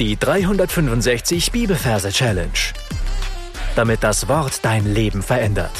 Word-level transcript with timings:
Die 0.00 0.16
365 0.16 1.52
Bibelverse 1.52 2.10
Challenge. 2.10 2.50
Damit 3.76 4.02
das 4.02 4.26
Wort 4.26 4.64
dein 4.64 4.92
Leben 4.92 5.22
verändert. 5.22 5.70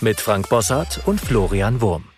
Mit 0.00 0.20
Frank 0.20 0.48
Bossart 0.48 1.06
und 1.06 1.20
Florian 1.20 1.80
Wurm. 1.80 2.08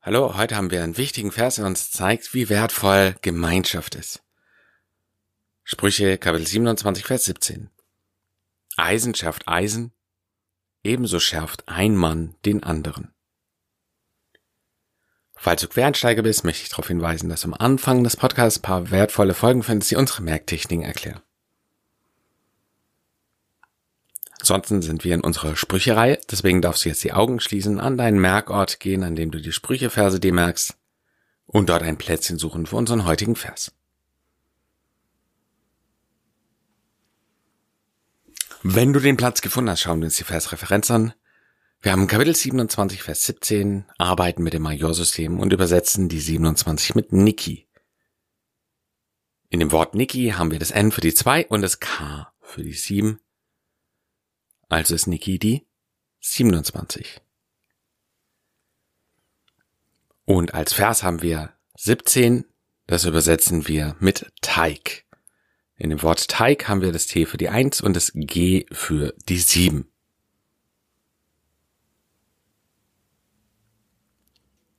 Hallo, 0.00 0.38
heute 0.38 0.56
haben 0.56 0.70
wir 0.70 0.82
einen 0.82 0.96
wichtigen 0.96 1.32
Vers, 1.32 1.56
der 1.56 1.66
uns 1.66 1.90
zeigt, 1.90 2.32
wie 2.32 2.48
wertvoll 2.48 3.14
Gemeinschaft 3.20 3.94
ist. 3.94 4.22
Sprüche 5.62 6.16
Kapitel 6.16 6.46
27, 6.46 7.04
Vers 7.04 7.26
17. 7.26 7.68
Eisen 8.78 9.14
schärft 9.14 9.46
Eisen, 9.48 9.92
ebenso 10.82 11.20
schärft 11.20 11.68
ein 11.68 11.94
Mann 11.94 12.36
den 12.46 12.62
anderen. 12.62 13.12
Falls 15.42 15.60
du 15.60 15.66
Quereinsteiger 15.66 16.22
bist, 16.22 16.44
möchte 16.44 16.62
ich 16.62 16.68
darauf 16.68 16.86
hinweisen, 16.86 17.28
dass 17.28 17.44
am 17.44 17.52
Anfang 17.52 18.04
des 18.04 18.16
Podcasts 18.16 18.60
ein 18.60 18.62
paar 18.62 18.92
wertvolle 18.92 19.34
Folgen 19.34 19.64
findest, 19.64 19.90
die 19.90 19.96
unsere 19.96 20.22
Merktechniken 20.22 20.84
erklären. 20.84 21.20
Ansonsten 24.38 24.82
sind 24.82 25.02
wir 25.02 25.16
in 25.16 25.20
unserer 25.20 25.56
Sprücherei, 25.56 26.20
deswegen 26.30 26.62
darfst 26.62 26.84
du 26.84 26.90
jetzt 26.90 27.02
die 27.02 27.12
Augen 27.12 27.40
schließen, 27.40 27.80
an 27.80 27.98
deinen 27.98 28.20
Merkort 28.20 28.78
gehen, 28.78 29.02
an 29.02 29.16
dem 29.16 29.32
du 29.32 29.40
die 29.40 29.50
Sprücheverse 29.50 30.20
dir 30.20 30.32
merkst 30.32 30.76
und 31.46 31.70
dort 31.70 31.82
ein 31.82 31.98
Plätzchen 31.98 32.38
suchen 32.38 32.66
für 32.66 32.76
unseren 32.76 33.04
heutigen 33.04 33.34
Vers. 33.34 33.72
Wenn 38.62 38.92
du 38.92 39.00
den 39.00 39.16
Platz 39.16 39.42
gefunden 39.42 39.70
hast, 39.70 39.80
schauen 39.80 39.98
wir 39.98 40.04
uns 40.06 40.18
die 40.18 40.22
Versreferenz 40.22 40.88
an. 40.92 41.14
Wir 41.84 41.90
haben 41.90 42.06
Kapitel 42.06 42.32
27, 42.32 43.02
Vers 43.02 43.26
17, 43.26 43.84
arbeiten 43.98 44.44
mit 44.44 44.52
dem 44.52 44.62
Majorsystem 44.62 45.40
und 45.40 45.52
übersetzen 45.52 46.08
die 46.08 46.20
27 46.20 46.94
mit 46.94 47.12
Niki. 47.12 47.66
In 49.48 49.58
dem 49.58 49.72
Wort 49.72 49.96
Niki 49.96 50.28
haben 50.28 50.52
wir 50.52 50.60
das 50.60 50.70
N 50.70 50.92
für 50.92 51.00
die 51.00 51.12
2 51.12 51.48
und 51.48 51.60
das 51.60 51.80
K 51.80 52.32
für 52.40 52.62
die 52.62 52.72
7. 52.72 53.18
Also 54.68 54.94
ist 54.94 55.08
Niki 55.08 55.40
die 55.40 55.66
27. 56.20 57.20
Und 60.24 60.54
als 60.54 60.74
Vers 60.74 61.02
haben 61.02 61.20
wir 61.20 61.52
17, 61.78 62.44
das 62.86 63.06
übersetzen 63.06 63.66
wir 63.66 63.96
mit 63.98 64.32
Teig. 64.40 65.04
In 65.74 65.90
dem 65.90 66.00
Wort 66.04 66.28
Teig 66.28 66.68
haben 66.68 66.80
wir 66.80 66.92
das 66.92 67.08
T 67.08 67.26
für 67.26 67.38
die 67.38 67.48
1 67.48 67.80
und 67.80 67.94
das 67.94 68.12
G 68.14 68.66
für 68.70 69.16
die 69.28 69.38
7. 69.38 69.91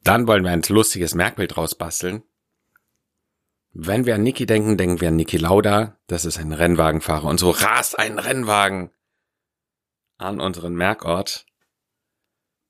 Dann 0.03 0.27
wollen 0.27 0.43
wir 0.43 0.51
ein 0.51 0.63
lustiges 0.67 1.15
Merkbild 1.15 1.57
rausbasteln. 1.57 2.23
Wenn 3.71 4.05
wir 4.05 4.15
an 4.15 4.23
Niki 4.23 4.45
denken, 4.45 4.77
denken 4.77 5.01
wir 5.01 5.07
an 5.07 5.15
Niki 5.15 5.37
Lauda. 5.37 5.97
Das 6.07 6.25
ist 6.25 6.37
ein 6.37 6.53
Rennwagenfahrer. 6.53 7.27
Und 7.27 7.39
so 7.39 7.49
rast 7.49 7.97
ein 7.97 8.19
Rennwagen 8.19 8.91
an 10.17 10.39
unseren 10.39 10.75
Merkort. 10.75 11.45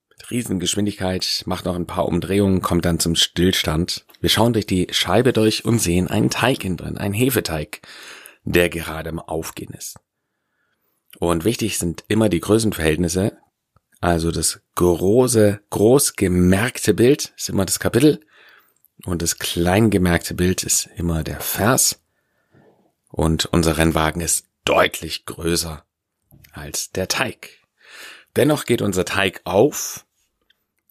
Mit 0.10 0.32
Riesengeschwindigkeit, 0.32 1.44
macht 1.46 1.66
noch 1.66 1.76
ein 1.76 1.88
paar 1.88 2.06
Umdrehungen, 2.06 2.62
kommt 2.62 2.86
dann 2.86 3.00
zum 3.00 3.16
Stillstand. 3.16 4.06
Wir 4.22 4.30
schauen 4.30 4.54
durch 4.54 4.66
die 4.66 4.88
Scheibe 4.92 5.34
durch 5.34 5.66
und 5.66 5.80
sehen 5.80 6.08
einen 6.08 6.30
Teig 6.30 6.64
innen 6.64 6.78
drin, 6.78 6.98
einen 6.98 7.14
Hefeteig, 7.14 7.82
der 8.44 8.70
gerade 8.70 9.10
im 9.10 9.20
Aufgehen 9.20 9.74
ist. 9.74 10.00
Und 11.20 11.44
wichtig 11.44 11.78
sind 11.78 12.06
immer 12.08 12.30
die 12.30 12.40
Größenverhältnisse. 12.40 13.38
Also 14.04 14.32
das 14.32 14.60
große, 14.76 15.62
groß 15.70 16.18
gemerkte 16.18 16.94
Bild 16.94 17.34
ist 17.38 17.48
immer 17.48 17.64
das 17.66 17.80
Kapitel 17.80 18.20
und 19.06 19.22
das 19.22 19.40
klein 19.40 19.92
gemerkte 19.92 20.34
Bild 20.34 20.64
ist 20.64 20.90
immer 20.98 21.24
der 21.24 21.40
Vers. 21.40 22.02
Und 23.08 23.46
unser 23.46 23.78
Rennwagen 23.78 24.22
ist 24.22 24.48
deutlich 24.66 25.26
größer 25.26 25.86
als 26.52 26.92
der 26.92 27.08
Teig. 27.08 27.52
Dennoch 28.36 28.66
geht 28.66 28.82
unser 28.82 29.06
Teig 29.06 29.40
auf 29.46 30.06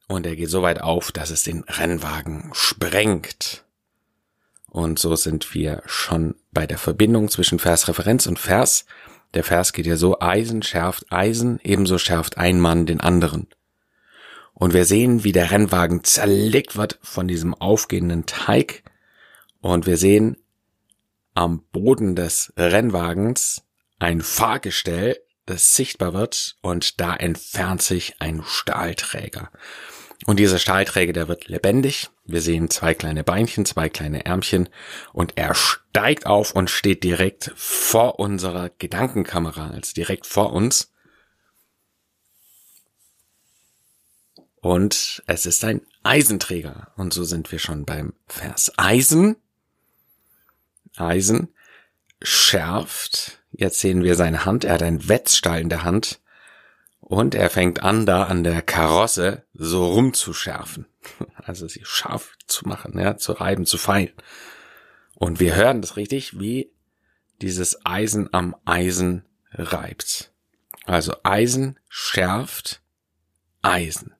und 0.08 0.24
er 0.24 0.34
geht 0.34 0.48
so 0.48 0.62
weit 0.62 0.80
auf, 0.80 1.12
dass 1.12 1.28
es 1.28 1.42
den 1.42 1.64
Rennwagen 1.64 2.48
sprengt. 2.54 3.66
Und 4.70 4.98
so 4.98 5.16
sind 5.16 5.52
wir 5.52 5.82
schon 5.84 6.34
bei 6.50 6.66
der 6.66 6.78
Verbindung 6.78 7.28
zwischen 7.28 7.58
Versreferenz 7.58 8.24
und 8.24 8.38
Vers. 8.38 8.86
Der 9.34 9.44
Vers 9.44 9.72
geht 9.72 9.86
ja 9.86 9.96
so, 9.96 10.20
Eisen 10.20 10.62
schärft 10.62 11.10
Eisen, 11.10 11.58
ebenso 11.62 11.98
schärft 11.98 12.36
ein 12.38 12.60
Mann 12.60 12.86
den 12.86 13.00
anderen. 13.00 13.48
Und 14.52 14.74
wir 14.74 14.84
sehen, 14.84 15.24
wie 15.24 15.32
der 15.32 15.50
Rennwagen 15.50 16.04
zerlegt 16.04 16.76
wird 16.76 16.98
von 17.02 17.26
diesem 17.26 17.54
aufgehenden 17.54 18.26
Teig. 18.26 18.82
Und 19.60 19.86
wir 19.86 19.96
sehen 19.96 20.36
am 21.34 21.62
Boden 21.72 22.14
des 22.14 22.52
Rennwagens 22.56 23.64
ein 23.98 24.20
Fahrgestell, 24.20 25.18
das 25.46 25.74
sichtbar 25.74 26.12
wird 26.12 26.56
und 26.60 27.00
da 27.00 27.14
entfernt 27.14 27.82
sich 27.82 28.16
ein 28.20 28.42
Stahlträger. 28.44 29.50
Und 30.26 30.38
dieser 30.38 30.58
Stahlträger, 30.58 31.12
der 31.12 31.28
wird 31.28 31.48
lebendig. 31.48 32.10
Wir 32.24 32.40
sehen 32.40 32.70
zwei 32.70 32.94
kleine 32.94 33.24
Beinchen, 33.24 33.64
zwei 33.64 33.88
kleine 33.88 34.24
Ärmchen 34.24 34.68
und 35.12 35.32
er 35.36 35.54
steigt 35.54 36.26
auf 36.26 36.54
und 36.54 36.70
steht 36.70 37.02
direkt 37.02 37.52
vor 37.56 38.20
unserer 38.20 38.70
Gedankenkamera, 38.78 39.70
also 39.70 39.92
direkt 39.94 40.26
vor 40.26 40.52
uns. 40.52 40.92
Und 44.62 45.24
es 45.26 45.44
ist 45.44 45.64
ein 45.64 45.80
Eisenträger. 46.04 46.92
Und 46.96 47.12
so 47.12 47.24
sind 47.24 47.50
wir 47.50 47.58
schon 47.58 47.84
beim 47.84 48.14
Vers 48.28 48.72
Eisen. 48.76 49.36
Eisen 50.96 51.48
schärft. 52.22 53.42
Jetzt 53.50 53.80
sehen 53.80 54.04
wir 54.04 54.14
seine 54.14 54.44
Hand. 54.44 54.64
Er 54.64 54.74
hat 54.74 54.82
einen 54.82 55.08
Wetzstahl 55.08 55.60
in 55.60 55.68
der 55.68 55.82
Hand. 55.82 56.20
Und 57.12 57.34
er 57.34 57.50
fängt 57.50 57.82
an, 57.82 58.06
da 58.06 58.22
an 58.22 58.42
der 58.42 58.62
Karosse 58.62 59.44
so 59.52 59.86
rumzuschärfen. 59.86 60.86
Also 61.36 61.68
sie 61.68 61.82
scharf 61.84 62.38
zu 62.46 62.66
machen, 62.66 62.98
ja, 62.98 63.18
zu 63.18 63.32
reiben, 63.32 63.66
zu 63.66 63.76
feilen. 63.76 64.14
Und 65.14 65.38
wir 65.38 65.54
hören 65.54 65.82
das 65.82 65.96
richtig, 65.98 66.40
wie 66.40 66.72
dieses 67.42 67.84
Eisen 67.84 68.32
am 68.32 68.56
Eisen 68.64 69.26
reibt. 69.50 70.32
Also 70.86 71.14
Eisen 71.22 71.78
schärft 71.90 72.80
Eisen. 73.60 74.14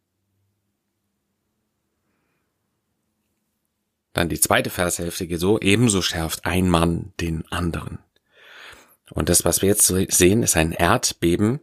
Dann 4.12 4.28
die 4.28 4.40
zweite 4.40 4.68
Vershälfte 4.68 5.26
geht 5.26 5.40
so, 5.40 5.58
ebenso 5.58 6.02
schärft 6.02 6.44
ein 6.44 6.68
Mann 6.68 7.14
den 7.20 7.50
anderen. 7.50 8.00
Und 9.08 9.30
das, 9.30 9.46
was 9.46 9.62
wir 9.62 9.70
jetzt 9.70 9.86
sehen, 9.86 10.42
ist 10.42 10.58
ein 10.58 10.72
Erdbeben, 10.72 11.60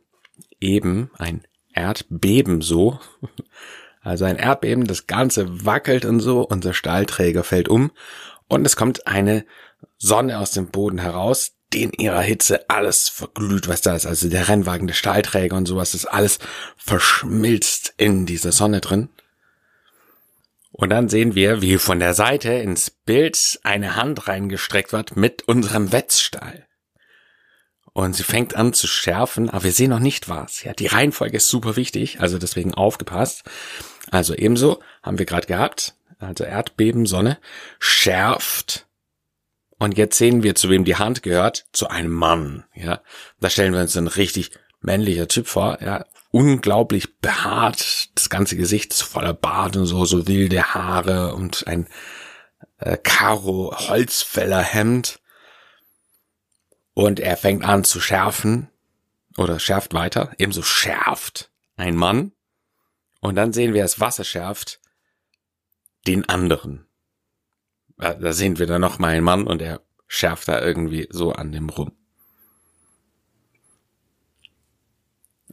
eben 0.60 1.12
ein 1.18 1.44
Erdbeben 1.74 2.62
so. 2.62 3.00
Also 4.02 4.24
ein 4.24 4.38
Erdbeben, 4.38 4.88
das 4.88 5.08
Ganze 5.08 5.66
wackelt 5.66 6.06
und 6.06 6.22
so, 6.22 6.42
unser 6.42 6.74
Stahlträger 6.74 7.44
fällt 7.44 7.68
um 7.68 7.92
und 8.48 8.66
es 8.66 8.78
kommt 8.78 9.08
eine 9.08 9.46
Sonne 9.98 10.40
aus 10.40 10.52
dem 10.52 10.68
Boden 10.68 11.00
heraus, 11.00 11.52
die 11.74 11.84
in 11.84 11.92
ihrer 11.92 12.22
Hitze 12.22 12.70
alles 12.70 13.10
verglüht, 13.10 13.68
was 13.68 13.82
da 13.82 13.96
ist. 13.96 14.06
Also 14.06 14.30
der 14.30 14.48
Rennwagen, 14.48 14.88
der 14.88 14.96
Stahlträger 14.96 15.56
und 15.56 15.68
sowas, 15.68 15.94
ist 15.94 16.06
alles 16.06 16.40
verschmilzt 16.78 17.94
in 17.98 18.26
dieser 18.26 18.52
Sonne 18.52 18.82
drin. 18.82 19.10
Und 20.72 20.90
dann 20.90 21.10
sehen 21.10 21.36
wir, 21.36 21.62
wie 21.62 21.78
von 21.78 22.00
der 22.00 22.14
Seite 22.14 22.54
ins 22.54 22.90
Bild 22.90 23.60
eine 23.64 23.96
Hand 23.96 24.28
reingestreckt 24.28 24.94
wird 24.94 25.18
mit 25.18 25.48
unserem 25.48 25.92
Wetzstahl. 25.92 26.69
Und 27.94 28.16
sie 28.16 28.24
fängt 28.24 28.56
an 28.56 28.74
zu 28.74 28.88
schärfen, 28.88 29.50
aber 29.50 29.64
wir 29.64 29.72
sehen 29.72 29.90
noch 29.90 30.00
nicht 30.00 30.30
was. 30.30 30.64
Ja, 30.64 30.74
die 30.74 30.88
Reihenfolge 30.88 31.38
ist 31.38 31.50
super 31.50 31.76
wichtig, 31.76 32.20
also 32.22 32.38
deswegen 32.38 32.74
aufgepasst. 32.74 33.44
Also 34.12 34.36
ebenso 34.36 34.80
haben 35.04 35.20
wir 35.20 35.26
gerade 35.26 35.48
gehabt, 35.48 35.96
also 36.20 36.44
Erdbeben, 36.44 37.06
Sonne, 37.06 37.38
schärft. 37.80 38.88
Und 39.78 39.98
jetzt 39.98 40.18
sehen 40.18 40.44
wir, 40.44 40.56
zu 40.56 40.70
wem 40.70 40.84
die 40.84 40.98
Hand 40.98 41.24
gehört, 41.24 41.66
zu 41.72 41.88
einem 41.88 42.12
Mann. 42.12 42.66
Ja, 42.76 43.02
da 43.40 43.50
stellen 43.50 43.74
wir 43.74 43.82
uns 43.82 43.96
ein 43.96 44.08
richtig 44.08 44.52
männlicher 44.82 45.28
Typ 45.28 45.48
vor, 45.48 45.82
ja, 45.82 46.06
unglaublich 46.32 47.18
behaart, 47.20 48.10
das 48.16 48.30
ganze 48.30 48.56
Gesicht 48.56 48.94
ist 48.94 49.02
voller 49.02 49.34
Bart 49.34 49.76
und 49.78 49.86
so, 49.86 50.06
so 50.06 50.28
wilde 50.28 50.74
Haare 50.74 51.34
und 51.34 51.66
ein 51.68 51.88
äh, 52.78 52.98
Karo 52.98 53.76
Holzfäller 53.76 54.62
Hemd. 54.62 55.20
Und 57.00 57.22
er 57.22 57.38
fängt 57.38 57.64
an 57.64 57.86
zu 57.86 58.02
schärfen 58.02 58.68
oder 59.38 59.58
schärft 59.58 59.94
weiter, 59.94 60.34
ebenso 60.38 60.64
schärft 60.64 61.50
ein 61.78 61.96
Mann. 61.96 62.34
Und 63.22 63.36
dann 63.36 63.54
sehen 63.54 63.74
wir, 63.74 63.84
das 63.84 64.02
Wasser 64.02 64.26
schärft 64.26 64.82
den 66.08 66.28
anderen. 66.28 66.88
Da 67.96 68.34
sehen 68.34 68.60
wir 68.60 68.68
dann 68.68 68.82
noch 68.82 69.00
mal 69.00 69.14
einen 69.14 69.24
Mann 69.24 69.48
und 69.48 69.62
er 69.62 69.82
schärft 70.10 70.50
da 70.50 70.62
irgendwie 70.62 71.08
so 71.10 71.32
an 71.32 71.54
dem 71.54 71.70
rum. 71.70 71.94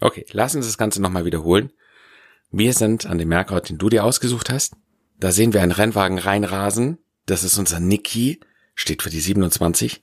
Okay, 0.01 0.27
lass 0.33 0.57
uns 0.57 0.67
das 0.67 0.79
Ganze 0.79 1.01
nochmal 1.01 1.27
wiederholen. 1.27 1.71
Wir 2.51 2.73
sind 2.73 3.07
an 3.07 3.19
dem 3.19 3.29
Merkort, 3.29 3.69
den 3.69 3.79
du 3.79 3.89
dir 3.89 4.03
ausgesucht 4.03 4.51
hast. 4.51 4.75
Da 5.21 5.31
sehen 5.31 5.53
wir 5.53 5.63
einen 5.63 5.71
Rennwagen 5.71 6.19
reinrasen. 6.19 6.99
das 7.27 7.45
ist 7.45 7.57
unser 7.57 7.79
Niki, 7.79 8.41
steht 8.75 9.05
für 9.05 9.11
die 9.11 9.21
27. 9.21 10.03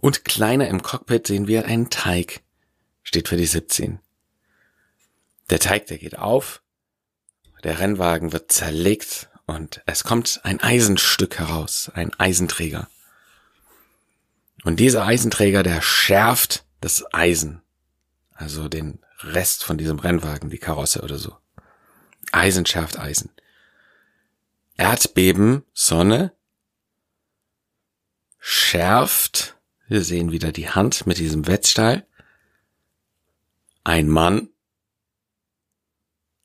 Und 0.00 0.24
kleiner 0.24 0.66
im 0.68 0.82
Cockpit 0.82 1.26
sehen 1.26 1.46
wir 1.46 1.66
einen 1.66 1.90
Teig, 1.90 2.40
steht 3.02 3.28
für 3.28 3.36
die 3.36 3.44
17. 3.44 4.00
Der 5.50 5.58
Teig, 5.58 5.88
der 5.88 5.98
geht 5.98 6.16
auf, 6.16 6.62
der 7.64 7.80
Rennwagen 7.80 8.32
wird 8.32 8.50
zerlegt 8.50 9.28
und 9.44 9.82
es 9.84 10.02
kommt 10.02 10.40
ein 10.42 10.58
Eisenstück 10.58 11.38
heraus, 11.38 11.90
ein 11.92 12.14
Eisenträger. 12.18 12.88
Und 14.64 14.80
dieser 14.80 15.04
Eisenträger, 15.04 15.62
der 15.62 15.82
schärft 15.82 16.64
das 16.80 17.04
Eisen, 17.12 17.60
also 18.32 18.70
den 18.70 19.00
Rest 19.18 19.64
von 19.64 19.76
diesem 19.76 19.98
Rennwagen, 19.98 20.48
die 20.48 20.58
Karosse 20.58 21.02
oder 21.02 21.18
so. 21.18 21.36
Eisen 22.32 22.64
schärft 22.64 22.98
Eisen. 22.98 23.30
Erdbeben, 24.78 25.62
Sonne, 25.74 26.32
schärft, 28.38 29.59
wir 29.90 30.04
sehen 30.04 30.30
wieder 30.30 30.52
die 30.52 30.70
Hand 30.70 31.06
mit 31.08 31.18
diesem 31.18 31.48
Wetzstahl, 31.48 32.06
ein 33.82 34.08
Mann, 34.08 34.48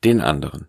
den 0.04 0.20
anderen. 0.20 0.68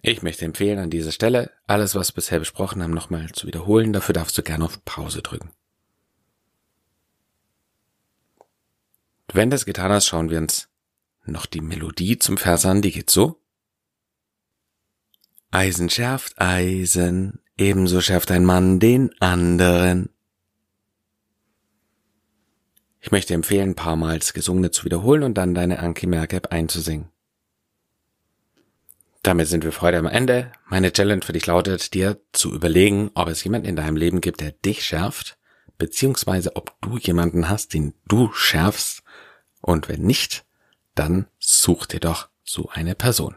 Ich 0.00 0.22
möchte 0.22 0.46
empfehlen, 0.46 0.78
an 0.78 0.88
dieser 0.88 1.12
Stelle 1.12 1.52
alles, 1.66 1.94
was 1.94 2.08
wir 2.08 2.14
bisher 2.14 2.38
besprochen 2.38 2.82
haben, 2.82 2.94
nochmal 2.94 3.30
zu 3.32 3.46
wiederholen. 3.46 3.92
Dafür 3.92 4.14
darfst 4.14 4.38
du 4.38 4.42
gerne 4.42 4.64
auf 4.64 4.82
Pause 4.86 5.20
drücken. 5.20 5.50
Wenn 9.30 9.50
das 9.50 9.66
getan 9.66 9.92
hast, 9.92 10.06
schauen 10.06 10.30
wir 10.30 10.38
uns 10.38 10.70
noch 11.26 11.44
die 11.44 11.60
Melodie 11.60 12.18
zum 12.18 12.38
Vers 12.38 12.64
an. 12.64 12.80
Die 12.80 12.92
geht 12.92 13.10
so. 13.10 13.39
Eisen 15.50 15.90
schärft 15.90 16.40
Eisen, 16.40 17.40
ebenso 17.56 18.00
schärft 18.00 18.30
ein 18.30 18.44
Mann 18.44 18.78
den 18.78 19.10
anderen. 19.20 20.10
Ich 23.00 23.10
möchte 23.10 23.34
empfehlen, 23.34 23.70
ein 23.70 23.74
paar 23.74 23.96
Mal 23.96 24.18
das 24.18 24.32
Gesungene 24.32 24.70
zu 24.70 24.84
wiederholen 24.84 25.22
und 25.24 25.34
dann 25.34 25.54
deine 25.54 25.80
Anki 25.80 26.06
Merkab 26.06 26.52
einzusingen. 26.52 27.08
Damit 29.22 29.48
sind 29.48 29.64
wir 29.64 29.72
für 29.72 29.82
heute 29.82 29.98
am 29.98 30.06
Ende. 30.06 30.52
Meine 30.68 30.92
Challenge 30.92 31.22
für 31.22 31.32
dich 31.32 31.46
lautet, 31.46 31.94
dir 31.94 32.20
zu 32.32 32.54
überlegen, 32.54 33.10
ob 33.14 33.28
es 33.28 33.42
jemanden 33.42 33.68
in 33.68 33.76
deinem 33.76 33.96
Leben 33.96 34.20
gibt, 34.20 34.40
der 34.40 34.52
dich 34.52 34.84
schärft, 34.84 35.36
beziehungsweise 35.78 36.56
ob 36.56 36.80
du 36.80 36.96
jemanden 36.96 37.48
hast, 37.48 37.74
den 37.74 37.94
du 38.06 38.32
schärfst. 38.32 39.02
Und 39.60 39.88
wenn 39.88 40.02
nicht, 40.02 40.44
dann 40.94 41.26
such 41.38 41.86
dir 41.86 42.00
doch 42.00 42.28
so 42.44 42.68
eine 42.68 42.94
Person. 42.94 43.36